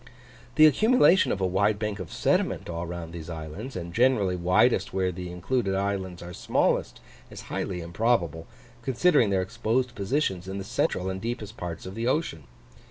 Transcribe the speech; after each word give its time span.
The 0.55 0.65
accumulation 0.65 1.31
of 1.31 1.39
a 1.41 1.45
wide 1.45 1.77
bank 1.77 1.99
of 1.99 2.11
sediment 2.11 2.67
all 2.67 2.87
round 2.87 3.13
these 3.13 3.29
islands, 3.29 3.75
and 3.75 3.93
generally 3.93 4.35
widest 4.35 4.93
where 4.95 5.11
the 5.11 5.29
included 5.31 5.75
islands 5.75 6.23
are 6.23 6.33
smallest, 6.33 6.99
is 7.29 7.41
highly 7.53 7.81
improbable, 7.81 8.47
considering 8.81 9.29
their 9.29 9.43
exposed 9.43 9.93
positions 9.93 10.47
in 10.47 10.57
the 10.57 10.63
central 10.63 11.07
and 11.07 11.21
deepest 11.21 11.55
parts 11.55 11.85
of 11.85 11.93
the 11.93 12.07
ocean. 12.07 12.45